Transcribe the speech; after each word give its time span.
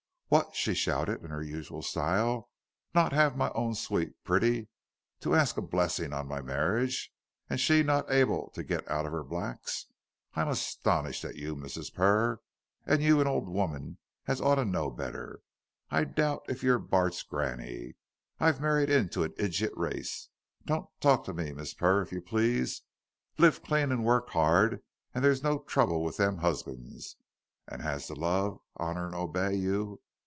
"What!" 0.33 0.55
she 0.55 0.73
shouted 0.75 1.21
in 1.25 1.29
her 1.29 1.43
usual 1.43 1.81
style, 1.81 2.49
"not 2.95 3.11
'ave 3.13 3.35
my 3.35 3.49
own 3.51 3.75
sweet 3.75 4.13
pretty 4.23 4.69
to 5.19 5.31
arsk 5.35 5.57
a 5.57 5.61
blessing 5.61 6.13
on 6.13 6.25
my 6.29 6.41
marriage, 6.41 7.11
and 7.49 7.59
she 7.59 7.83
not 7.83 8.09
able 8.09 8.49
to 8.51 8.63
git 8.63 8.89
out 8.89 9.05
of 9.05 9.13
'er 9.13 9.23
blacks? 9.25 9.87
I'm 10.33 10.47
astonished 10.47 11.25
at 11.25 11.35
you, 11.35 11.53
Mrs. 11.57 11.93
Purr, 11.93 12.39
and 12.85 13.03
you 13.03 13.19
an 13.19 13.27
old 13.27 13.49
woman 13.49 13.97
as 14.25 14.39
oughter 14.39 14.63
know 14.63 14.89
better. 14.89 15.41
I 15.89 16.05
doubt 16.05 16.45
if 16.47 16.63
you're 16.63 16.79
Bart's 16.79 17.23
granny. 17.23 17.95
I've 18.39 18.61
married 18.61 18.89
into 18.89 19.23
an 19.23 19.31
ijit 19.33 19.75
race. 19.75 20.29
Don't 20.65 20.87
talk 21.01 21.25
to 21.25 21.33
me, 21.33 21.49
Mrs. 21.51 21.77
Purr, 21.77 22.03
if 22.03 22.13
you 22.13 22.21
please. 22.21 22.83
Live 23.37 23.61
clean 23.63 23.91
an' 23.91 24.03
work 24.03 24.33
'ard, 24.33 24.81
and 25.13 25.25
there's 25.25 25.43
no 25.43 25.59
trouble 25.59 26.01
with 26.01 26.15
them 26.15 26.39
'usbands. 26.39 27.17
As 27.67 27.81
'as 27.81 28.07
to 28.07 28.13
love, 28.13 28.61
honor 28.77 29.07
and 29.07 29.15
obey 29.15 29.55
you." 29.55 29.99